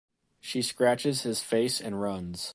[0.39, 2.49] She scratches his face and runs.